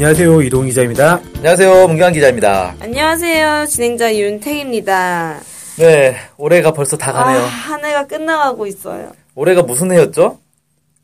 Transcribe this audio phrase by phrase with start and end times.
[0.00, 0.42] 안녕하세요.
[0.42, 1.22] 이동 기자입니다.
[1.36, 1.88] 안녕하세요.
[1.88, 2.74] 문경환 기자입니다.
[2.80, 3.64] 안녕하세요.
[3.64, 5.40] 진행자 윤택입니다.
[5.78, 7.38] 네, 올해가 벌써 다 가네요.
[7.40, 9.12] 아, 한 해가 끝나가고 있어요.
[9.34, 10.38] 올해가 무슨 해였죠?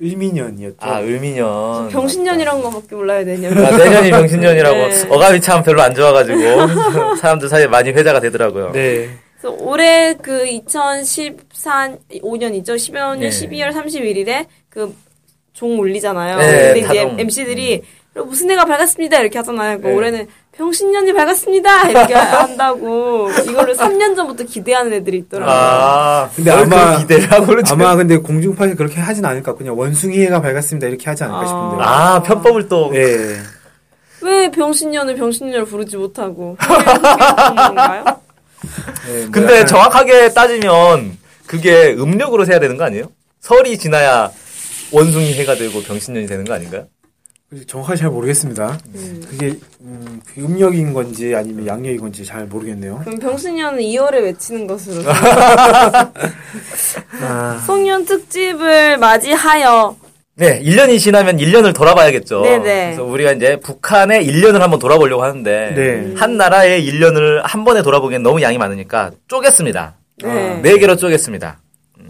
[0.03, 0.77] 을미년이었죠.
[0.81, 1.89] 아, 을미년.
[1.89, 3.57] 병신년이란 거밖에 몰라요, 내년.
[3.65, 5.09] 아, 내년이 병신년이라고 네.
[5.09, 8.73] 어감이 참 별로 안 좋아가지고 사람들 사이에 많이 회자가 되더라고요.
[8.73, 9.09] 네.
[9.41, 12.77] 그래서 올해 그 2014, 5년이죠.
[12.77, 13.29] 15년 네.
[13.31, 16.37] 12월 31일에 그종 올리잖아요.
[16.37, 17.01] 네, 근데 이제.
[17.23, 17.83] MC들이
[18.15, 19.19] 무슨 해가 밝았습니다.
[19.21, 19.81] 이렇게 하잖아요.
[19.81, 19.95] 그 네.
[19.95, 21.89] 올해는 병신년이 밝았습니다.
[21.89, 23.31] 이렇게 한다고.
[23.49, 25.55] 이거를 3년 전부터 기대하는 애들이 있더라고요.
[25.57, 27.73] 아, 근데 뭘 아마- 그렇게 기대를 하고 그러지?
[27.73, 29.55] 아마 근데 공중파에서 그렇게 하진 않을까.
[29.55, 30.89] 그냥 원숭이 해가 밝았습니다.
[30.89, 31.47] 이렇게 하지 않을까 아.
[31.47, 31.77] 싶은데.
[31.85, 32.91] 아, 편법을 또.
[32.93, 33.39] 네.
[34.21, 36.57] 왜 병신년을 병신년을 부르지 못하고?
[36.61, 38.05] 그런 건가요?
[39.07, 41.17] 네, 뭐 근데 약간 정확하게 따지면
[41.47, 43.07] 그게 음력으로 세야 되는 거 아니에요?
[43.41, 44.31] 설이 지나야
[44.93, 46.87] 원숭이 해가 되고 병신년이 되는 거 아닌가요?
[47.67, 48.79] 정확하게 잘 모르겠습니다.
[49.29, 53.01] 그게 음, 그게 음력인 건지 아니면 양력인 건지 잘 모르겠네요.
[53.05, 55.03] 그럼 병신년은 2월에 외치는 것으로.
[57.21, 59.97] 아, 송년 특집을 맞이하여
[60.35, 62.41] 네, 1년이 지나면 1년을 돌아봐야겠죠.
[62.41, 62.85] 네네.
[62.87, 66.15] 그래서 우리가 이제 북한의 1년을 한번 돌아보려고 하는데 네.
[66.17, 69.93] 한 나라의 1년을 한 번에 돌아보기엔 너무 양이 많으니까 쪼갰습니다.
[70.23, 70.61] 네.
[70.63, 71.57] 네 개로 쪼갰습니다.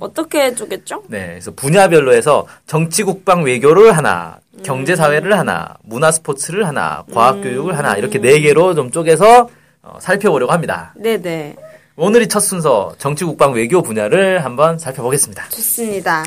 [0.03, 1.05] 어떻게 쪼겠죠?
[1.07, 7.41] 네, 그래서 분야별로 해서 정치, 국방, 외교를 하나, 경제, 사회를 하나, 문화, 스포츠를 하나, 과학,
[7.41, 9.49] 교육을 하나 이렇게 네 개로 좀 쪼개서
[9.83, 10.93] 어, 살펴보려고 합니다.
[10.97, 11.55] 네 네.
[11.95, 15.49] 오늘이 첫 순서 정치, 국방, 외교 분야를 한번 살펴보겠습니다.
[15.51, 16.25] 좋습니다.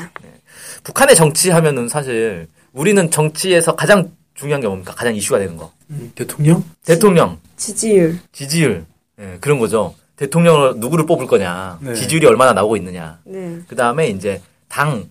[0.82, 4.94] 북한의 정치 하면은 사실 우리는 정치에서 가장 중요한 게 뭡니까?
[4.94, 5.72] 가장 이슈가 되는 거.
[5.90, 6.64] 음, 대통령?
[6.84, 8.18] 대통령, 지지율.
[8.32, 8.86] 지지율.
[9.20, 9.94] 예, 그런 거죠.
[10.16, 11.78] 대통령을 누구를 뽑을 거냐.
[11.80, 11.94] 네.
[11.94, 13.18] 지지율이 얼마나 나오고 있느냐.
[13.24, 13.58] 네.
[13.68, 15.04] 그 다음에 이제 당,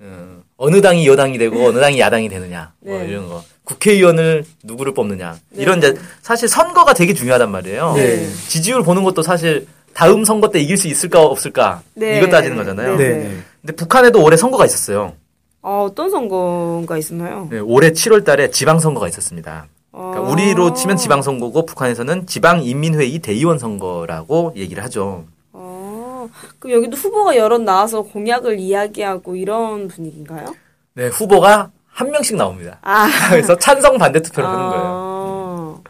[0.00, 2.72] 어, 어느 당이 여당이 되고 어느 당이 야당이 되느냐.
[2.80, 3.08] 뭐 네.
[3.08, 3.42] 이런 거.
[3.64, 5.38] 국회의원을 누구를 뽑느냐.
[5.50, 5.62] 네.
[5.62, 7.94] 이런 이제 사실 선거가 되게 중요하단 말이에요.
[7.94, 8.26] 네.
[8.48, 11.82] 지지율 보는 것도 사실 다음 선거 때 이길 수 있을까 없을까.
[11.94, 12.18] 네.
[12.18, 12.96] 이거 따지는 거잖아요.
[12.96, 13.08] 네.
[13.08, 13.14] 네.
[13.28, 13.36] 네.
[13.60, 15.14] 근데 북한에도 올해 선거가 있었어요.
[15.62, 17.48] 어, 어떤 선거가 있었나요?
[17.50, 19.66] 네, 올해 7월 달에 지방선거가 있었습니다.
[19.92, 20.30] 그러니까 어.
[20.30, 25.24] 우리로 치면 지방 선거고 북한에서는 지방 인민회의 대의원 선거라고 얘기를 하죠.
[25.52, 26.28] 어,
[26.58, 30.54] 그럼 여기도 후보가 여러 나와서 공약을 이야기하고 이런 분위기인가요?
[30.94, 32.78] 네, 후보가 한 명씩 나옵니다.
[32.82, 33.08] 아.
[33.30, 34.84] 그래서 찬성 반대 투표를 하는 거예요.
[34.86, 35.82] 어.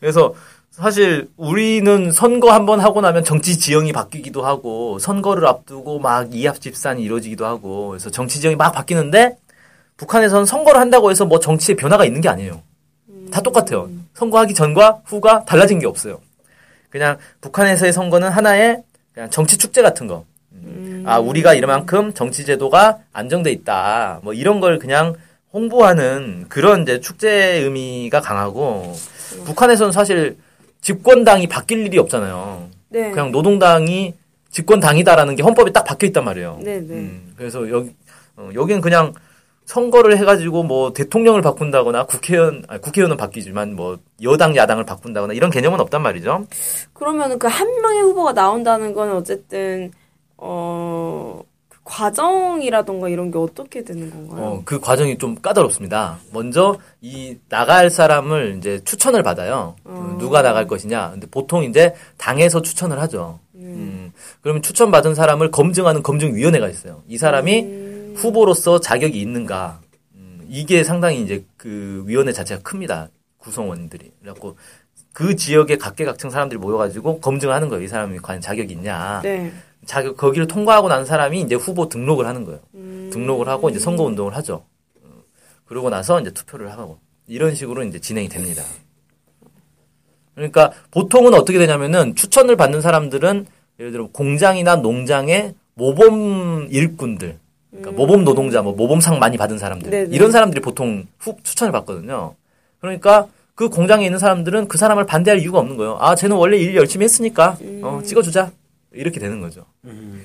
[0.00, 0.34] 그래서
[0.70, 6.60] 사실 우리는 선거 한 번 하고 나면 정치 지형이 바뀌기도 하고 선거를 앞두고 막 이합
[6.60, 9.36] 집산이 이루어지기도 하고 그래서 정치 지형이 막 바뀌는데
[9.98, 12.62] 북한에서는 선거를 한다고 해서 뭐 정치의 변화가 있는 게 아니에요.
[13.30, 13.88] 다 똑같아요.
[14.14, 16.20] 선거하기 전과 후가 달라진 게 없어요.
[16.88, 18.82] 그냥 북한에서의 선거는 하나의
[19.14, 20.24] 그냥 정치 축제 같은 거.
[20.52, 21.04] 음.
[21.06, 24.20] 아 우리가 이만큼 정치 제도가 안정돼 있다.
[24.22, 25.14] 뭐 이런 걸 그냥
[25.52, 27.28] 홍보하는 그런 이제 축제
[27.60, 28.94] 의미가 강하고
[29.46, 30.36] 북한에서는 사실
[30.80, 32.68] 집권당이 바뀔 일이 없잖아요.
[32.88, 33.10] 네.
[33.10, 34.14] 그냥 노동당이
[34.50, 36.58] 집권당이다라는 게 헌법에 딱 박혀 있단 말이에요.
[36.62, 36.94] 네 네.
[36.94, 37.94] 음, 그래서 여기
[38.36, 39.12] 어, 여기는 그냥
[39.74, 45.78] 선거를 해가지고 뭐 대통령을 바꾼다거나 국회의원 아니, 국회의원은 바뀌지만 뭐 여당 야당을 바꾼다거나 이런 개념은
[45.80, 46.46] 없단 말이죠.
[46.92, 49.92] 그러면 그 한 명의 후보가 나온다는 건 어쨌든,
[50.38, 54.44] 어, 그 과정이라던가 이런 게 어떻게 되는 건가요?
[54.44, 56.18] 어, 그 과정이 좀 까다롭습니다.
[56.32, 59.76] 먼저 이 나갈 사람을 이제 추천을 받아요.
[59.86, 61.10] 음, 누가 나갈 것이냐.
[61.12, 63.38] 근데 보통 이제 당에서 추천을 하죠.
[63.54, 67.02] 음, 그러면 추천받은 사람을 검증하는 검증위원회가 있어요.
[67.06, 67.89] 이 사람이
[68.20, 69.80] 후보로서 자격이 있는가.
[70.14, 73.08] 음, 이게 상당히 이제 그 위원회 자체가 큽니다.
[73.38, 74.12] 구성원들이.
[74.20, 74.56] 그래갖고
[75.12, 77.82] 그 지역의 각계각층 사람들이 모여가지고 검증을 하는 거예요.
[77.82, 79.20] 이 사람이 과연 자격이 있냐.
[79.22, 79.52] 네.
[79.86, 82.60] 자격 거기를 통과하고 난 사람이 이제 후보 등록을 하는 거예요.
[83.10, 84.64] 등록을 하고 이제 선거 운동을 하죠.
[85.02, 85.08] 어,
[85.64, 88.62] 그러고 나서 이제 투표를 하고 이런 식으로 이제 진행이 됩니다.
[90.34, 93.46] 그러니까 보통은 어떻게 되냐면은 추천을 받는 사람들은
[93.80, 97.38] 예를 들어 공장이나 농장의 모범 일꾼들,
[97.70, 100.14] 그러니까 모범 노동자, 뭐 모범상 많이 받은 사람들 네네.
[100.14, 102.34] 이런 사람들이 보통 후 추천을 받거든요.
[102.80, 105.98] 그러니까 그 공장에 있는 사람들은 그 사람을 반대할 이유가 없는 거예요.
[106.00, 108.50] 아, 쟤는 원래 일 열심히 했으니까 어, 찍어주자
[108.92, 109.66] 이렇게 되는 거죠.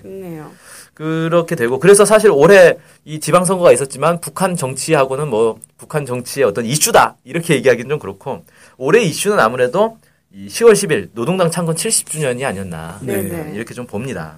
[0.01, 0.51] 좋네요.
[0.93, 7.17] 그렇게 되고 그래서 사실 올해 이 지방선거가 있었지만 북한 정치하고는 뭐 북한 정치의 어떤 이슈다
[7.25, 8.43] 이렇게 얘기하기는 좀 그렇고
[8.77, 9.97] 올해 이슈는 아무래도
[10.31, 13.21] 이 10월 10일 노동당 창건 70주년이 아니었나 네.
[13.21, 13.51] 네, 네.
[13.53, 14.37] 이렇게 좀 봅니다.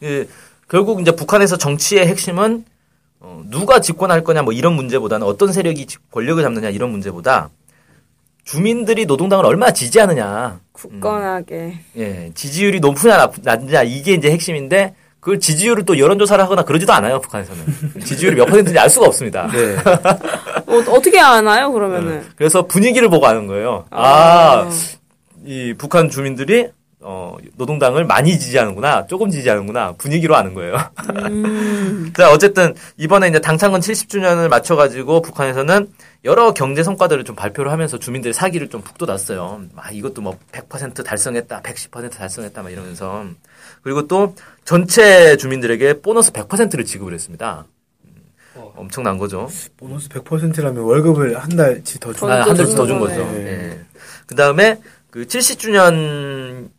[0.00, 0.28] 그
[0.68, 2.64] 결국 이제 북한에서 정치의 핵심은
[3.20, 7.50] 어, 누가 집권할 거냐 뭐 이런 문제보다는 어떤 세력이 집- 권력을 잡느냐 이런 문제보다
[8.44, 11.78] 주민들이 노동당을 얼마나 지지하느냐 굳건하게.
[11.96, 17.18] 예, 지지율이 높으냐 낮- 낮냐 이게 이제 핵심인데 그걸 지지율을 또 여론조사를 하거나 그러지도 않아요
[17.22, 17.64] 북한에서는
[18.04, 19.48] 지지율이 몇 퍼센트인지 알 수가 없습니다.
[19.50, 19.76] 네.
[20.66, 22.24] 어, 어떻게 아나요, 그러면은?
[22.36, 23.86] 그래서 분위기를 보고 아는 거예요.
[23.90, 24.68] 아,
[25.46, 26.68] 이 북한 주민들이
[27.06, 30.78] 어, 노동당을 많이 지지하는구나, 조금 지지하는구나 분위기로 아는 거예요.
[31.26, 32.10] 음.
[32.16, 35.88] 자, 어쨌든 이번에 이제 당창건 70주년을 맞춰가지고 북한에서는
[36.24, 39.64] 여러 경제 성과들을 좀 발표를 하면서 주민들의 사기를 좀 북돋았어요.
[39.76, 43.26] 아, 이것도 뭐 100% 달성했다, 110% 달성했다, 막 이러면서.
[43.82, 44.34] 그리고 또
[44.64, 47.66] 전체 주민들에게 보너스 100%를 지급을 했습니다.
[48.06, 49.50] 음, 엄청난 거죠.
[49.76, 52.20] 보너스 100%라면 월급을 한 달치 더 주.
[52.20, 53.14] 더 아, 한 달씩 더준 거네.
[53.14, 53.30] 거죠.
[53.32, 53.46] 네.
[53.46, 53.80] 예.
[54.26, 54.80] 그 다음에
[55.10, 56.70] 그 70주년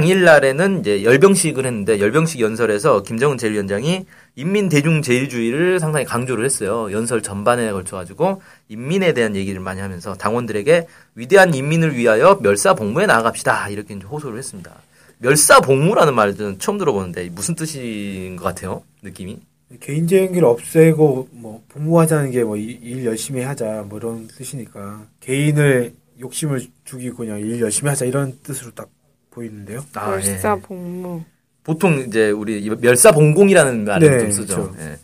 [0.00, 4.04] 당일날에는 이제 열병식을 했는데 열병식 연설에서 김정은 제1위원장이
[4.36, 6.92] 인민 대중 제일주의를 상당히 강조를 했어요.
[6.92, 13.06] 연설 전반에 걸쳐 가지고 인민에 대한 얘기를 많이 하면서 당원들에게 위대한 인민을 위하여 멸사 복무에
[13.06, 14.70] 나아갑시다 이렇게 이제 호소를 했습니다.
[15.18, 18.84] 멸사 복무라는 말은 처음 들어보는데 무슨 뜻인 것 같아요?
[19.02, 19.40] 느낌이?
[19.80, 27.16] 개인적인 없애고 뭐 복무하자는 게 뭐 일 열심히 하자 뭐 이런 뜻이니까 개인을 욕심을 죽이고
[27.16, 28.88] 그냥 일 열심히 하자 이런 뜻으로 딱
[29.30, 29.84] 보이는데요.
[29.94, 30.22] 아, 예.
[30.24, 31.22] 벌사 복무.
[31.62, 34.72] 보통 이제 우리 이 멸사봉공이라는 말을 네, 좀 쓰죠.
[34.72, 34.76] 그렇죠.
[34.80, 34.98] 예.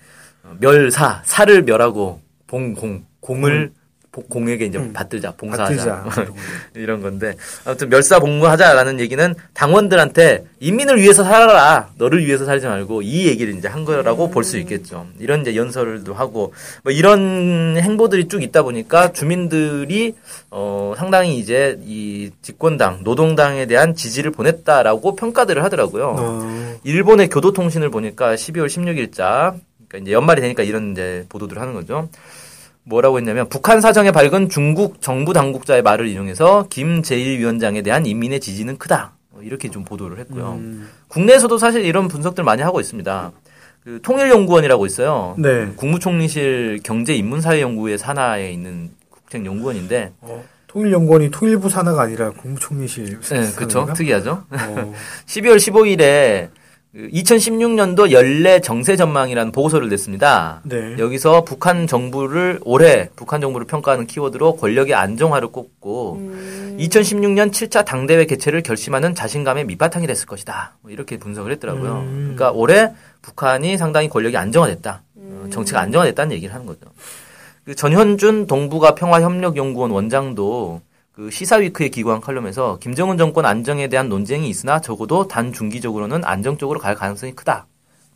[0.44, 3.75] 어, 멸사 사를 멸하고 봉공 공을 복-
[4.22, 4.92] 공에게 이제 음.
[4.92, 6.32] 받들자 봉사하자 받들자.
[6.74, 7.34] 이런 건데
[7.64, 13.84] 아무튼 멸사봉무하자라는 얘기는 당원들한테 인민을 위해서 살아라 너를 위해서 살지 말고 이 얘기를 이제 한
[13.84, 15.06] 거라고 볼수 있겠죠.
[15.18, 16.52] 이런 이제 연설도 하고
[16.82, 20.14] 뭐 이런 행보들이 쭉 있다 보니까 주민들이
[20.50, 26.16] 어 상당히 이제 이 집권당 노동당에 대한 지지를 보냈다라고 평가들을 하더라고요.
[26.18, 29.54] 어, 일본의 교도통신을 보니까 12월 16일자,
[29.88, 32.08] 그러니까 이제 연말이 되니까 이런 이제 보도들을 하는 거죠.
[32.86, 38.78] 뭐라고 했냐면 북한 사정에 밝은 중국 정부 당국자의 말을 인용해서 김 제1위원장에 대한 인민의 지지는
[38.78, 39.12] 크다.
[39.30, 40.52] 뭐 이렇게 좀 보도를 했고요.
[40.58, 43.32] 음, 국내에서도 사실 이런 분석들 많이 하고 있습니다.
[43.84, 45.34] 그 통일연구원이라고 있어요.
[45.38, 45.66] 네.
[45.76, 53.68] 국무총리실 경제인문사회연구회 산하에 있는 국책연구원인데, 어, 통일연구원이 통일부 산하가 아니라 국무총리실 네, 그쵸.
[53.68, 53.94] 산하인가?
[53.94, 54.44] 특이하죠.
[54.50, 54.94] 어,
[55.26, 56.50] 12월 15일에
[56.96, 60.62] 2016년도 연례 정세 전망이라는 보고서를 냈습니다.
[60.64, 60.96] 네.
[60.98, 66.76] 여기서 북한 정부를 올해 북한 정부를 평가하는 키워드로 권력의 안정화를 꼽고 음.
[66.80, 70.76] 2016년 7차 당대회 개최를 결심하는 자신감의 밑바탕이 됐을 것이다.
[70.80, 72.00] 뭐 이렇게 분석을 했더라고요.
[72.00, 72.34] 음.
[72.34, 75.02] 그러니까 올해 북한이 상당히 권력이 안정화됐다.
[75.16, 76.86] 어, 정치가 안정화됐다는 얘기를 하는 거죠.
[77.64, 80.80] 그 전현준 동북아 평화협력연구원 원장도
[81.16, 86.94] 그 시사위크에 기고한 칼럼에서 김정은 정권 안정에 대한 논쟁이 있으나 적어도 단 중기적으로는 안정적으로 갈
[86.94, 87.66] 가능성이 크다.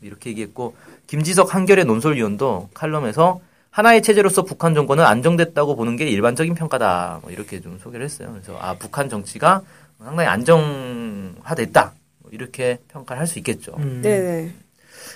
[0.01, 0.75] 이렇게 얘기했고
[1.07, 7.19] 김지석 한결의 논설위원도 칼럼에서 하나의 체제로서 북한 정권은 안정됐다고 보는 게 일반적인 평가다.
[7.23, 8.29] 뭐 이렇게 좀 소개를 했어요.
[8.33, 9.63] 그래서 아 북한 정치가
[9.97, 11.93] 상당히 안정화됐다.
[12.19, 13.73] 뭐 이렇게 평가를 할 수 있겠죠.
[13.79, 14.51] 음, 네네.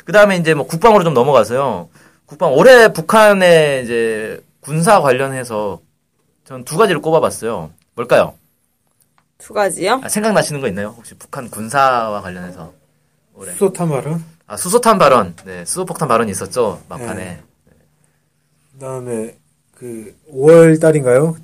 [0.06, 1.88] 그 다음에 이제 뭐 국방으로 좀 넘어가서요.
[2.26, 5.80] 국방 올해 북한의 이제 군사 관련해서
[6.46, 7.72] 전 두 가지를 꼽아봤어요.
[7.96, 8.36] 뭘까요?
[9.38, 10.02] 두 가지요?
[10.04, 10.94] 아, 생각나시는 거 있나요?
[10.98, 12.74] 혹시 북한 군사와 관련해서
[13.34, 14.24] 올해 수소탄 발언.
[14.48, 17.24] 아 수소탄 발언, 네 수소폭탄 발언이 있었죠 막판에.
[17.26, 17.44] 네.
[18.74, 19.38] 그다음에
[19.74, 21.36] 그 5월 달인가요?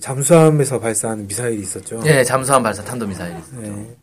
[0.00, 2.00] 잠수함에서 발사하는 미사일이 있었죠.
[2.02, 3.60] 네, 잠수함 발사 탄도 미사일이 있었죠.
[3.60, 3.96] 네.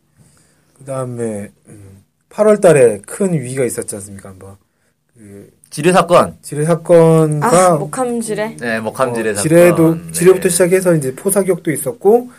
[0.80, 4.30] 그다음에 음, 8월 달에 큰 위기가 있었지 않습니까?
[4.30, 4.58] 한번.
[5.14, 8.56] 그 지뢰 사건, 지뢰 사건과 아, 목함질에?
[8.60, 9.44] 네 목함 지뢰 어, 사건.
[9.48, 10.12] 지뢰도 네.
[10.12, 12.32] 지뢰부터 시작해서 이제 포사격도 있었고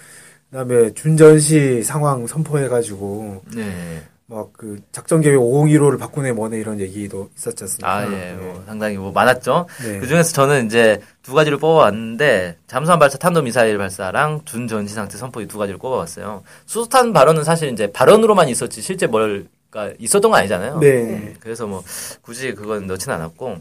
[0.50, 4.02] 그다음에 준전시 상황 선포해 가지고 네.
[4.26, 7.88] 막그 작전 계획 5015를 바꾸네 뭐네 이런 얘기도 있었지 않습니까?
[7.88, 9.66] 아, 예, 뭐 상당히 뭐 많았죠.
[9.84, 10.00] 네.
[10.00, 15.16] 그 중에서 저는 이제 두 가지를 뽑아왔는데 잠수함 발사 탄도 미사일 발사랑 준 전시 상태
[15.16, 16.42] 선포 이 두 가지를 꼽아왔어요.
[16.66, 20.78] 수소탄 발언은 사실 이제 발언으로만 있었지 실제 뭘 가 있었던 건 아니잖아요.
[20.78, 21.34] 네.
[21.40, 21.84] 그래서 뭐
[22.22, 23.58] 굳이 그건 넣지는 않았고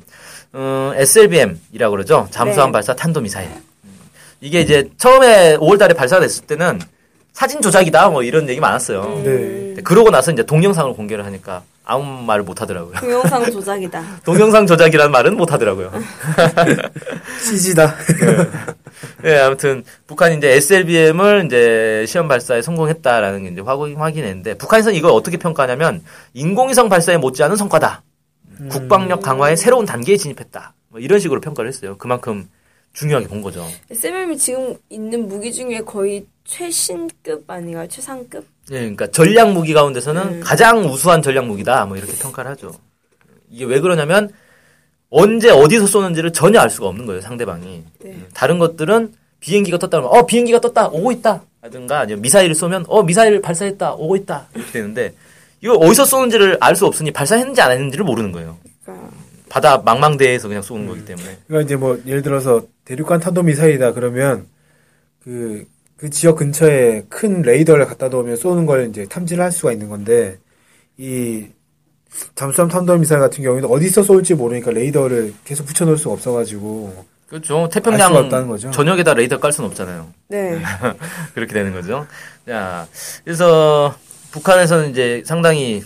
[0.55, 2.27] 음, SLBM이라고 그러죠.
[2.31, 2.73] 잠수함 네.
[2.73, 3.49] 발사 탄도 미사일.
[3.49, 3.91] 음,
[4.39, 6.79] 이게 이제 처음에 5월달에 발사됐을 때는
[7.33, 9.21] 사진 조작이다 뭐 이런 얘기 많았어요.
[9.23, 9.81] 네.
[9.83, 12.93] 그러고 나서 이제 동영상을 공개를 하니까 아무 말을 못 하더라고요.
[12.99, 14.03] 동영상 조작이다.
[14.25, 15.91] 동영상 조작이라는 말은 못 하더라고요.
[17.41, 17.95] CG다.
[19.23, 25.11] 예, 아무튼 북한이 이제 SLBM을 이제 시험 발사에 성공했다라는 게 이제 확인, 확인했는데 북한에서는 이걸
[25.11, 26.03] 어떻게 평가하냐면
[26.33, 28.03] 인공위성 발사에 못지않은 성과다.
[28.69, 30.73] 국방력 강화의 새로운 단계에 진입했다.
[30.89, 31.95] 뭐 이런 식으로 평가를 했어요.
[31.97, 32.49] 그만큼
[32.93, 33.65] 중요하게 본 거죠.
[33.91, 37.87] SM이 지금 있는 무기 중에 거의 최신급 아닌가요?
[37.87, 38.45] 최상급?
[38.71, 40.39] 예, 그러니까 전략 무기 가운데서는 음.
[40.43, 41.85] 가장 우수한 전략 무기다.
[41.85, 42.71] 뭐 이렇게 평가를 하죠.
[43.49, 44.29] 이게 왜 그러냐면
[45.09, 47.21] 언제 어디서 쏘는지를 전혀 알 수가 없는 거예요.
[47.21, 47.83] 상대방이.
[48.03, 48.17] 네.
[48.33, 53.03] 다른 것들은 비행기가 떴다 그러면 어 비행기가 떴다 오고 있다 하든가 아니면 미사일을 쏘면 어
[53.03, 55.13] 미사일 발사했다 오고 있다 이렇게 되는데
[55.61, 58.57] 이거 어디서 쏘는지를 알 수 없으니 발사했는지 안 했는지를 모르는 거예요.
[58.83, 59.09] 그러니까
[59.47, 61.37] 바다 망망대해에서 그냥 쏘는 거기 때문에.
[61.47, 64.47] 그러니까 이제 뭐 예를 들어서 대륙간 탄도 미사일이다 그러면
[65.23, 65.65] 그,
[65.97, 70.37] 그 지역 근처에 큰 레이더를 갖다 놓으면 쏘는 걸 이제 탐지를 할 수가 있는 건데
[70.97, 71.47] 이
[72.35, 77.63] 잠수함 탄도 미사일 같은 경우에는 어디서 쏠지 모르니까 레이더를 계속 붙여놓을 수가 없어가지고 그렇죠.
[77.63, 78.71] 알 태평양 없다는 거죠.
[78.71, 80.07] 전역에다 레이더 깔 수는 없잖아요.
[80.29, 80.61] 네.
[81.33, 82.07] 그렇게 되는 거죠.
[82.47, 82.87] 자,
[83.25, 83.95] 그래서
[84.31, 85.83] 북한에서는 이제 상당히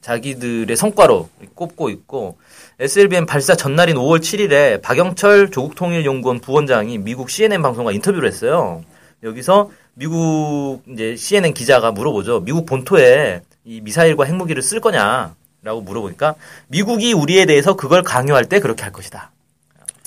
[0.00, 2.38] 자기들의 성과로 꼽고 있고
[2.80, 8.82] SLBM 발사 전날인 5월 7일에 박영철 조국통일연구원 부원장이 미국 CNN 방송과 인터뷰를 했어요.
[9.24, 12.40] 여기서 미국 이제 CNN 기자가 물어보죠.
[12.40, 16.34] 미국 본토에 이 미사일과 핵무기를 쓸 거냐라고 물어보니까
[16.68, 19.30] 미국이 우리에 대해서 그걸 강요할 때 그렇게 할 것이다.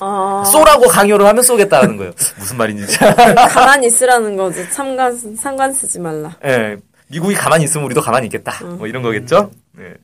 [0.00, 2.12] 아, 쏘라고 강요를 하면 쏘겠다는 거예요.
[2.38, 2.98] 무슨 말인지.
[3.50, 4.68] 가만히 있으라는 거죠.
[4.70, 6.36] 참관, 상관 쓰지 말라.
[6.44, 6.76] 예,
[7.08, 8.64] 미국이 가만히 있으면 우리도 가만히 있겠다.
[8.64, 9.50] 뭐 이런 거겠죠.
[9.80, 9.94] 예.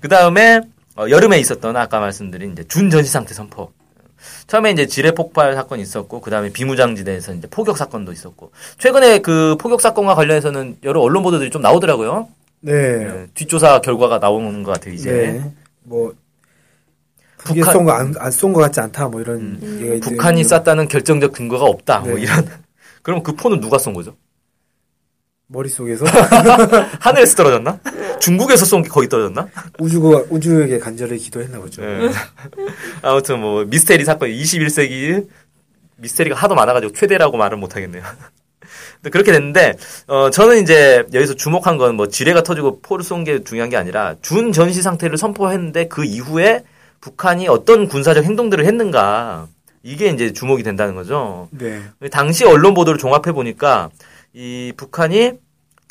[0.00, 0.60] 그 다음에
[0.96, 3.72] 어, 여름에 있었던 아까 말씀드린 이제 준전시 상태 선포.
[4.52, 9.56] 처음에 이제 지뢰 폭발 사건이 있었고, 그 다음에 비무장지대에서 이제 포격 사건도 있었고, 최근에 그
[9.58, 12.28] 포격 사건과 관련해서는 여러 언론 보도들이 좀 나오더라고요.
[12.60, 15.10] 네, 예, 뒷조사 결과가 나오는 것 같아요, 이제.
[15.10, 15.52] 네,
[15.84, 16.12] 뭐
[17.38, 22.00] 북한- 쏜거 안쏜 거 같지 않다 뭐 이런 있- 북한이 쐈다는 결정적 근거가 없다.
[22.00, 22.20] 뭐 네.
[22.20, 22.46] 이런.
[23.00, 24.14] 그럼 그 폰은 누가 쏜 거죠?
[25.46, 26.04] 머릿속에서
[27.00, 27.80] 하늘에서 떨어졌나?
[28.26, 29.48] 중국에서 쏜 게 거의 떨어졌나?
[29.80, 31.82] 우주가 우주에게 간절히 기도했나 보죠.
[31.82, 32.08] 예.
[33.02, 35.26] 아무튼 뭐 미스테리 사건 21세기
[35.96, 38.02] 미스테리가 하도 많아가지고 최대라고 말은 못하겠네요.
[39.10, 39.74] 그렇게 됐는데
[40.06, 44.14] 어 저는 이제 여기서 주목한 건 뭐 지뢰가 터지고 포를 쏜 게 중요한 게 아니라
[44.22, 46.62] 준 전시 상태를 선포했는데 그 이후에
[47.00, 49.48] 북한이 어떤 군사적 행동들을 했는가
[49.82, 51.48] 이게 이제 주목이 된다는 거죠.
[51.50, 51.82] 네.
[52.12, 53.90] 당시 언론 보도를 종합해 보니까
[54.32, 55.32] 이 북한이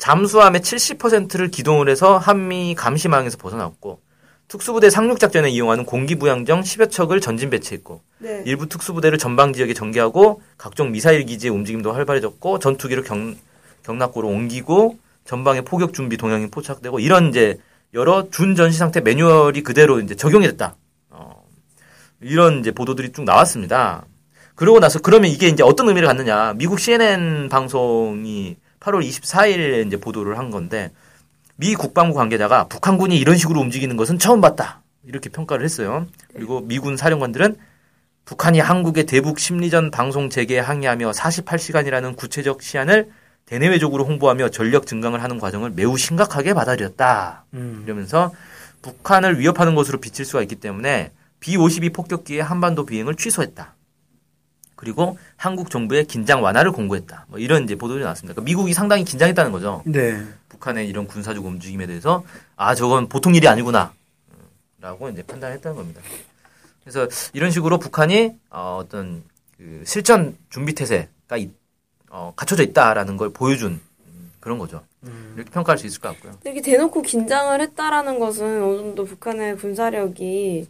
[0.02, 4.00] 잠수함의 70%를 기동을 해서 한미 감시망에서 벗어났고
[4.48, 8.42] 특수부대 상륙작전에 이용하는 공기부양정 10여 척을 전진 배치했고 네.
[8.44, 13.36] 일부 특수부대를 전방 지역에 전개하고 각종 미사일 기지의 움직임도 활발해졌고 전투기를 경,
[13.84, 17.60] 경락고로 옮기고 전방에 포격 준비 동향이 포착되고 이런 이제
[17.94, 20.74] 여러 준전시 상태 매뉴얼이 그대로 이제 적용이 됐다.
[21.10, 21.44] 어,
[22.20, 24.04] 이런 이제 보도들이 쭉 나왔습니다.
[24.56, 26.54] 그러고 나서 그러면 이게 이제 어떤 의미를 갖느냐?
[26.54, 30.90] 미국 CNN 방송이 8월 24일에 이제 보도를 한 건데
[31.56, 34.82] 미 국방부 관계자가 북한군이 이런 식으로 움직이는 것은 처음 봤다.
[35.04, 36.06] 이렇게 평가를 했어요.
[36.34, 37.56] 그리고 미군 사령관들은
[38.24, 43.10] 북한이 한국의 대북 심리전 방송 재개에 항의하며 48시간이라는 구체적 시한을
[43.46, 47.44] 대내외적으로 홍보하며 전력 증강을 하는 과정을 매우 심각하게 받아들였다.
[47.54, 47.82] 음.
[47.84, 48.32] 이러면서
[48.80, 51.10] 북한을 위협하는 것으로 비칠 수가 있기 때문에
[51.40, 53.74] B-52 폭격기의 한반도 비행을 취소했다.
[54.82, 57.26] 그리고 한국 정부의 긴장 완화를 공고했다.
[57.28, 58.34] 뭐 이런 이제 보도가 나왔습니다.
[58.34, 59.80] 그러니까 미국이 상당히 긴장했다는 거죠.
[59.86, 60.20] 네.
[60.48, 62.24] 북한의 이런 군사적 움직임에 대해서
[62.56, 63.92] 아 저건 보통 일이 아니구나
[64.80, 66.00] 라고 이제 판단했다는 겁니다.
[66.82, 69.22] 그래서 이런 식으로 북한이 어, 어떤
[69.56, 71.54] 그 실전 준비 태세가 있-
[72.10, 74.82] 어, 갖춰져 있다라는 걸 보여준 음, 그런 거죠.
[75.36, 76.38] 이렇게 평가할 수 있을 것 같고요.
[76.44, 80.66] 이렇게 대놓고 긴장을 했다라는 것은 어느 정도 북한의 군사력이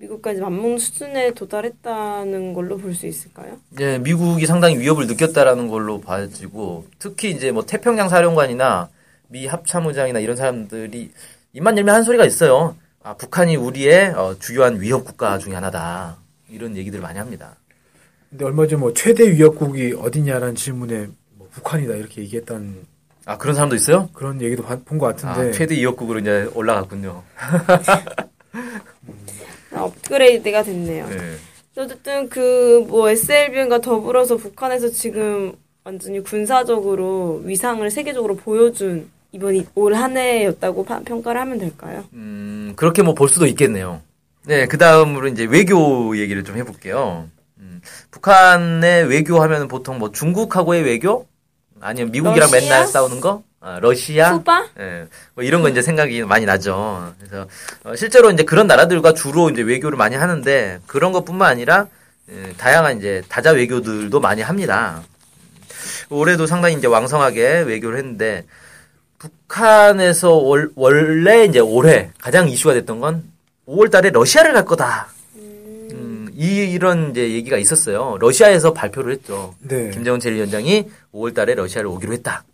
[0.00, 3.58] 미국까지 맞먹는 수준에 도달했다는 걸로 볼 수 있을까요?
[3.80, 8.88] 예, 미국이 상당히 위협을 느꼈다라는 걸로 봐지고 특히 이제 뭐 태평양 사령관이나
[9.28, 11.10] 미 합참의장이나 이런 사람들이
[11.52, 12.76] 입만 열면 한 소리가 있어요.
[13.02, 16.16] 아, 북한이 우리의 어, 주요한 위협 국가 중에 하나다.
[16.48, 17.56] 이런 얘기들을 많이 합니다.
[18.30, 22.86] 근데 얼마 전 뭐 최대 위협국이 어디냐라는 질문에 뭐 북한이다 이렇게 얘기했던
[23.26, 24.08] 아, 그런 사람도 있어요?
[24.14, 25.52] 그런 얘기도 본것 아, 같은데.
[25.52, 27.22] 최대 위협국으로 이제 올라갔군요.
[29.72, 31.08] 아, 업그레이드가 됐네요.
[31.08, 31.16] 네.
[31.76, 35.52] 어쨌든 그 뭐 SLBM과 더불어서 북한에서 지금
[35.84, 42.04] 완전히 군사적으로 위상을 세계적으로 보여준 이번 올 한 해였다고 파- 평가를 하면 될까요?
[42.12, 44.02] 음, 그렇게 뭐 볼 수도 있겠네요.
[44.46, 47.28] 네, 그 다음으로 이제 외교 얘기를 좀 해볼게요.
[47.58, 51.26] 음, 북한의 외교 하면 보통 뭐 중국하고의 외교?
[51.80, 52.60] 아니면 미국이랑 러시아?
[52.60, 53.42] 맨날 싸우는 거?
[53.62, 54.32] 아, 러시아?
[54.38, 54.68] 쿠바?
[54.80, 57.12] 예, 뭐 이런 거 이제 생각이 많이 나죠.
[57.18, 57.46] 그래서
[57.84, 61.86] 어, 실제로 이제 그런 나라들과 주로 이제 외교를 많이 하는데 그런 것뿐만 아니라
[62.30, 65.02] 예, 다양한 이제 다자 외교들도 많이 합니다.
[66.08, 68.46] 올해도 상당히 이제 왕성하게 외교를 했는데
[69.18, 73.24] 북한에서 월, 원래 이제 올해 가장 이슈가 됐던 건
[73.68, 75.08] 5월 달에 러시아를 갈 거다.
[75.36, 78.16] 음, 이, 이런 이제 얘기가 있었어요.
[78.20, 79.54] 러시아에서 발표를 했죠.
[79.60, 79.90] 네.
[79.90, 82.44] 김정은 제1위원장이 5월 달에 러시아를 오기로 했다.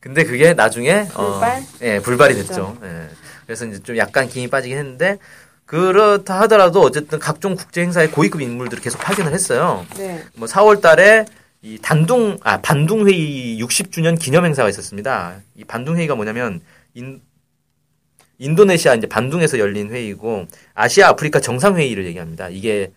[0.00, 1.58] 근데 그게 나중에 불발?
[1.58, 2.76] 어, 예, 불발이 됐죠.
[2.82, 3.08] 예.
[3.44, 5.18] 그래서 이제 좀 약간 김이 빠지긴 했는데
[5.66, 9.86] 그렇다 하더라도 어쨌든 각종 국제 행사에 고위급 인물들을 계속 파견을 했어요.
[9.96, 10.24] 네.
[10.34, 11.26] 뭐 4월 달에
[11.62, 15.36] 이 단둥 아 반둥 회의 60주년 기념 행사가 있었습니다.
[15.54, 16.60] 이 반둥 회의가 뭐냐면
[16.94, 17.20] 인
[18.38, 22.48] 인도네시아 이제 반둥에서 열린 회의고 아시아 아프리카 정상 회의를 얘기합니다.
[22.48, 22.90] 이게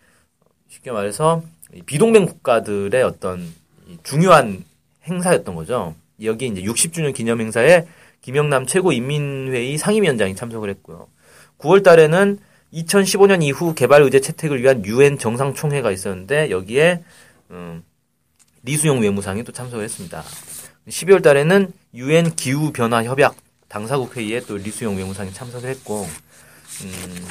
[0.69, 1.43] 쉽게 말해서
[1.73, 3.41] 이 비동맹 국가들의 어떤
[3.87, 4.63] 이 중요한
[5.05, 5.95] 행사였던 거죠.
[6.25, 7.85] 여기 이제 60주년 기념 행사에
[8.21, 11.07] 김영남 최고인민회의 상임위원장이 참석을 했고요.
[11.59, 12.39] 9월 달에는
[12.73, 17.03] 2015년 이후 개발 의제 채택을 위한 유엔 정상총회가 있었는데 여기에
[17.51, 17.83] 음,
[18.63, 20.23] 리수용 외무상이 또 참석을 했습니다.
[20.87, 23.35] 12월 달에는 유엔 기후 변화 협약
[23.67, 26.07] 당사국 회의에 또 리수용 외무상이 참석을 했고
[26.83, 27.27] 음,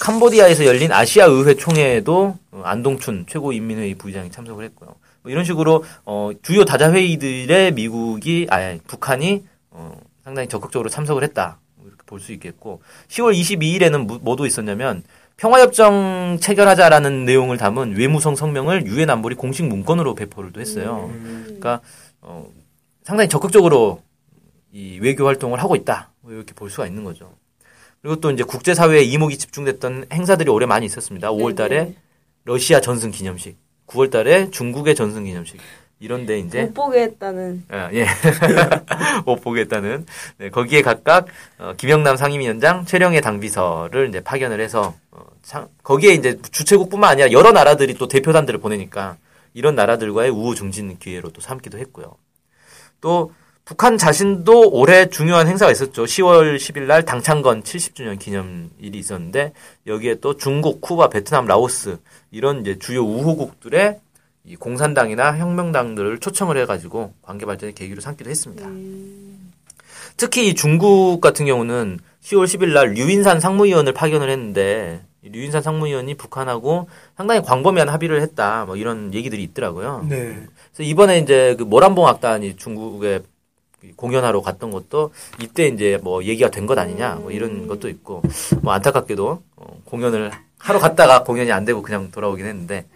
[0.00, 4.94] 캄보디아에서 열린 아시아 의회 총회에도 어, 안동춘 최고인민회의 부의장이 참석을 했고요.
[5.28, 9.92] 뭐 이런 식으로 어, 주요 다자 회의들에 미국이 아 북한이 어,
[10.24, 15.02] 상당히 적극적으로 참석을 했다 뭐 이렇게 볼 수 있겠고 10월 22일에는 뭐도 있었냐면
[15.36, 21.12] 평화협정 체결하자라는 내용을 담은 외무성 성명을 유엔 안보리 공식 문건으로 배포를 또 했어요.
[21.44, 21.80] 그러니까
[22.22, 22.48] 어,
[23.04, 24.02] 상당히 적극적으로
[24.72, 27.30] 이 외교 활동을 하고 있다 뭐 이렇게 볼 수가 있는 거죠.
[28.00, 31.30] 그리고 또 이제 국제사회에 이목이 집중됐던 행사들이 올해 많이 있었습니다.
[31.30, 31.96] 5월달에 네네.
[32.44, 33.58] 러시아 전승 기념식,
[33.88, 35.58] 9월 달에 중국의 전승 기념식
[36.00, 37.64] 이런데 이제 못 보게 했다는.
[37.70, 38.06] 아, 예.
[39.26, 40.06] 못 보겠다는.
[40.38, 41.26] 네, 거기에 각각,
[41.58, 47.50] 어, 김영남 상임위원장, 최령의 당비서를 이제 파견을 해서, 어, 참, 거기에 이제 주최국뿐만 아니라 여러
[47.50, 49.16] 나라들이 또 대표단들을 보내니까
[49.54, 52.14] 이런 나라들과의 우호 증진 기회로 또 삼기도 했고요.
[53.00, 53.32] 또,
[53.68, 56.04] 북한 자신도 올해 중요한 행사가 있었죠.
[56.04, 59.52] 10월 10일 날 당창건 70주년 기념일이 있었는데
[59.86, 61.98] 여기에 또 중국, 쿠바, 베트남, 라오스
[62.30, 64.00] 이런 이제 주요 우호국들의
[64.46, 68.66] 이 공산당이나 혁명당들을 초청을 해가지고 관계 발전의 계기로 삼기도 했습니다.
[70.16, 76.14] 특히 이 중국 같은 경우는 10월 10일 날 류인산 상무위원을 파견을 했는데 이 류인산 상무위원이
[76.14, 78.64] 북한하고 상당히 광범위한 합의를 했다.
[78.64, 80.06] 뭐 이런 얘기들이 있더라고요.
[80.08, 80.42] 네.
[80.72, 83.20] 그래서 이번에 이제 그 모란봉 악단이 중국에
[83.96, 88.22] 공연하러 갔던 것도 이때 이제 뭐 얘기가 된 것 아니냐 뭐 이런 것도 있고
[88.62, 92.86] 뭐 안타깝게도 어, 공연을 하러 갔다가 공연이 안 되고 그냥 돌아오긴 했는데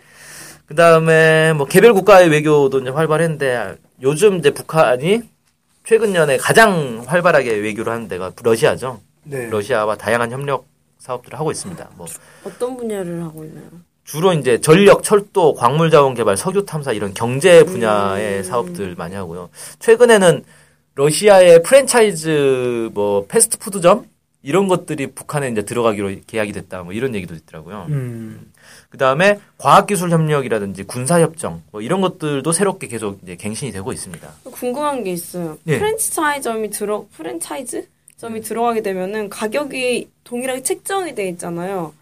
[0.66, 5.22] 그 다음에 뭐 개별 국가의 외교도 이제 활발했는데 요즘 이제 북한이
[5.84, 9.00] 최근 년에 가장 활발하게 외교를 하는 데가 러시아죠.
[9.24, 9.48] 네.
[9.50, 10.66] 러시아와 다양한 협력
[10.98, 11.90] 사업들을 하고 있습니다.
[11.96, 12.06] 뭐
[12.44, 13.64] 어떤 분야를 하고 있나요?
[14.04, 19.48] 주로 이제 전력, 철도, 광물 자원 개발, 석유 탐사 이런 경제 분야의 사업들 많이 하고요.
[19.78, 20.44] 최근에는
[20.94, 24.06] 러시아의 프랜차이즈 뭐 패스트푸드점
[24.42, 26.82] 이런 것들이 북한에 이제 들어가기로 계약이 됐다.
[26.82, 27.86] 뭐 이런 얘기도 있더라고요.
[27.90, 28.52] 음.
[28.90, 34.28] 그 다음에 과학기술 협력이라든지 군사협정 뭐 이런 것들도 새롭게 계속 이제 갱신이 되고 있습니다.
[34.44, 35.58] 궁금한 게 있어요.
[35.66, 35.78] 예.
[35.78, 41.92] 프랜차이점이 들어 프랜차이즈 점이 들어가게 되면은 가격이 동일하게 책정이 돼 있잖아요.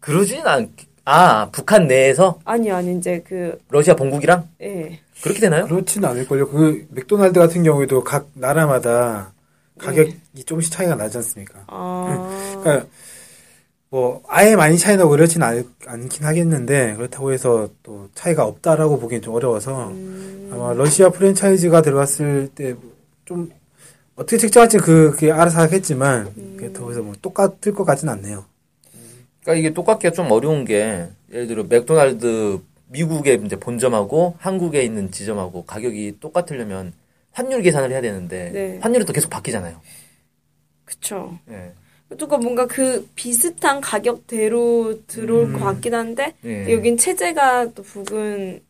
[0.00, 0.72] 그러진 않,
[1.10, 5.00] 아, 북한 내에서 아니 아니 이제 그 러시아 본국이랑 예.
[5.22, 5.66] 그렇게 되나요?
[5.66, 6.48] 그렇지는 않을걸요.
[6.50, 9.32] 그 맥도날드 같은 경우에도 각 나라마다
[9.78, 11.60] 가격이 조금씩 차이가 나지 않습니까?
[11.68, 12.28] 아
[12.62, 12.86] 그러니까
[13.90, 19.22] 뭐 아예 많이 차이 나고 그렇진 않, 않긴 하겠는데 그렇다고 해서 또 차이가 없다라고 보기엔
[19.22, 19.90] 좀 어려워서
[20.52, 22.74] 아마 러시아 프랜차이즈가 들어갔을 때
[23.24, 23.50] 좀
[24.16, 28.44] 어떻게 책정할지 그- 그게 알아서 하겠지만 그렇다고 해서 뭐 똑같을 것 같진 않네요.
[29.48, 35.64] 그러니까 이게 똑같기가 좀 어려운 게 예를 들어 맥도날드 미국의 이제 본점하고 한국에 있는 지점하고
[35.64, 36.92] 가격이 똑같으려면
[37.32, 38.78] 환율 계산을 해야 되는데 네.
[38.82, 39.80] 환율이 또 계속 바뀌잖아요.
[40.84, 41.38] 그쵸.
[41.50, 41.72] 예.
[42.18, 46.70] 조금 뭔가 그 비슷한 가격대로 들어올 것 같긴 한데 예.
[46.70, 48.60] 여긴 체제가 또 북은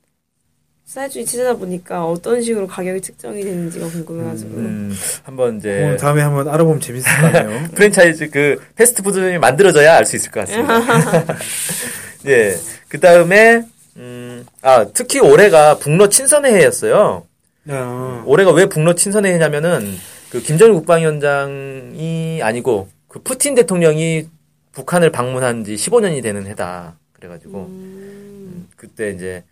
[0.88, 6.48] 사회주의 체제다 보니까 어떤 식으로 가격이 측정이 되는지가 궁금해가지고 음, 한번 오늘 이제 다음에 한번
[6.48, 7.68] 알아보면 재밌을 것 같네요.
[7.76, 11.36] 프랜차이즈 그 패스트푸드점이 만들어져야 알 수 있을 것 같습니다.
[12.26, 12.56] 예.
[12.88, 13.64] 그 다음에
[13.98, 17.26] 음, 아 특히 올해가 북러 친선회 해였어요.
[17.68, 19.94] 어, 올해가 왜 북러 친선회 해냐면은
[20.30, 24.26] 그 김정일 국방위원장이 아니고 그 푸틴 대통령이
[24.72, 26.96] 북한을 방문한 지 15년이 되는 해다.
[27.12, 29.44] 그래가지고 음, 그때 이제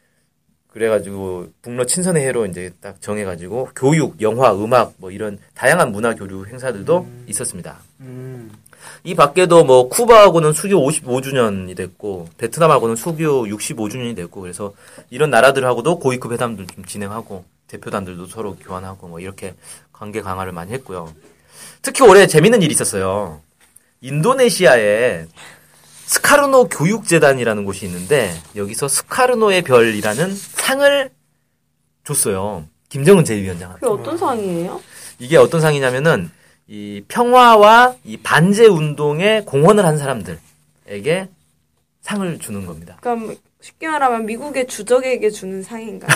[0.77, 6.45] 그래가지고 북러 친선회 해로 이제 딱 정해가지고 교육, 영화, 음악 뭐 이런 다양한 문화 교류
[6.45, 7.79] 행사들도 있었습니다.
[8.01, 8.53] 음,
[9.03, 14.75] 이 밖에도 뭐 쿠바하고는 수교 55주년이 됐고 베트남하고는 수교 65주년이 됐고 그래서
[15.09, 19.55] 이런 나라들하고도 고위급 회담들 좀 진행하고 대표단들도 서로 교환하고 뭐 이렇게
[19.95, 21.11] 관계 강화를 많이 했고요.
[21.81, 23.41] 특히 올해 재밌는 일이 있었어요.
[24.03, 25.25] 인도네시아에
[26.07, 31.11] 스카르노 교육재단이라는 곳이 있는데 여기서 스카르노의 별이라는 상을
[32.05, 32.65] 줬어요.
[32.89, 33.81] 김정은 제2위원장한테.
[33.81, 34.81] 그게 어떤 상이에요?
[35.19, 36.31] 이게 어떤 상이냐면은
[36.69, 41.29] 이 평화와 이 반제 운동에 공헌을 한 사람들에게
[42.03, 42.97] 상을 주는 겁니다.
[43.01, 46.09] 그럼 쉽게 말하면 미국의 주적에게 주는 상인가요?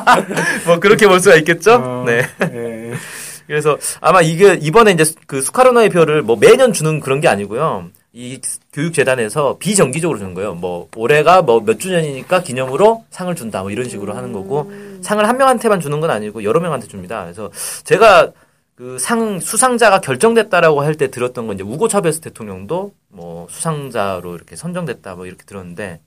[0.66, 1.74] 뭐 그렇게 볼 수가 있겠죠?
[1.74, 2.22] 어, 네.
[2.42, 2.94] 예.
[3.46, 7.90] 그래서 아마 이게 이번에 이제 그 스카르노의 별을 뭐 매년 주는 그런 게 아니고요.
[8.12, 8.40] 이
[8.76, 10.54] 교육재단에서 비정기적으로 주는 거예요.
[10.54, 13.62] 뭐 올해가 뭐 몇 주년이니까 기념으로 상을 준다.
[13.62, 14.70] 뭐 이런 식으로 하는 거고
[15.02, 17.22] 상을 한 명한테만 주는 건 아니고 여러 명한테 줍니다.
[17.24, 17.50] 그래서
[17.84, 18.32] 제가
[18.76, 24.54] 그 상 수상자가 결정됐다라고 할 때 들었던 건 이제 우고 차베스 대통령도 뭐 수상자로 이렇게
[24.54, 26.00] 선정됐다 뭐 이렇게 들었는데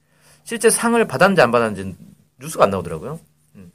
[0.44, 1.96] 실제 상을 받았는지 안 받았는지
[2.40, 3.20] 뉴스가 안 나오더라고요.
[3.56, 3.72] 음.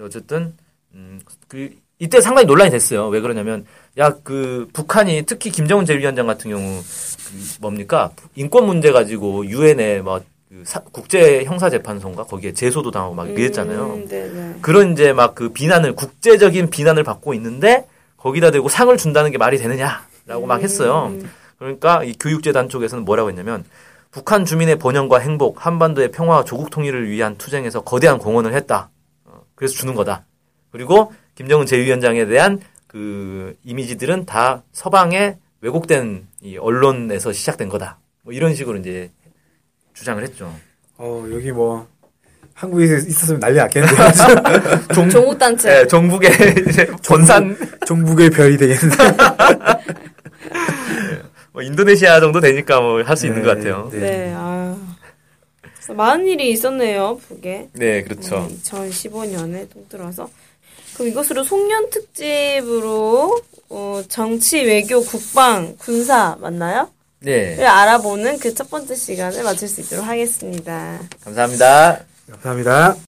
[0.00, 0.56] 어쨌든
[0.94, 3.08] 음, 그 이때 상당히 논란이 됐어요.
[3.08, 3.66] 왜 그러냐면
[3.98, 10.22] 야 그 북한이 특히 김정은 제1위원장 같은 경우 그 뭡니까 인권 문제 가지고 유엔에 막
[10.48, 13.92] 그 국제 형사 재판소인가 거기에 제소도 당하고 막 이랬잖아요.
[13.94, 14.54] 음, 네네.
[14.62, 19.58] 그런 이제 막 그 비난을 국제적인 비난을 받고 있는데 거기다 대고 상을 준다는 게 말이
[19.58, 21.12] 되느냐라고 막 했어요.
[21.58, 23.64] 그러니까 이 교육재단 쪽에서는 뭐라고 했냐면
[24.10, 28.88] 북한 주민의 번영과 행복, 한반도의 평화와 조국 통일을 위한 투쟁에서 거대한 공헌을 했다.
[29.26, 30.24] 어, 그래서 주는 거다.
[30.72, 38.00] 그리고 김정은 제2위원장에 대한 그 이미지들은 다 서방의 왜곡된 이 언론에서 시작된 거다.
[38.24, 39.12] 뭐 이런 식으로 이제
[39.94, 40.52] 주장을 했죠.
[40.96, 41.86] 어, 여기 뭐,
[42.54, 43.96] 한국에 있었으면 난리 났겠는데.
[44.92, 45.68] 종, 종국단체.
[45.68, 46.30] 네, 종북의
[46.68, 48.96] 이제 본산 종북 의 별이 되겠는데.
[51.52, 53.88] 뭐 인도네시아 정도 되니까 뭐 할수 있는 것 같아요.
[53.92, 54.00] 네.
[54.00, 54.76] 네, 아.
[55.94, 57.68] 많은 일이 있었네요, 북에.
[57.72, 58.48] 네, 그렇죠.
[58.64, 60.28] 2015년에 통틀어서.
[60.94, 66.90] 그럼 이것으로 송년 특집으로 어, 정치, 외교, 국방, 군사 맞나요?
[67.20, 71.00] 네, 를 알아보는 그 첫 번째 시간을 마칠 수 있도록 하겠습니다.
[71.24, 72.04] 감사합니다.
[72.30, 73.07] 감사합니다.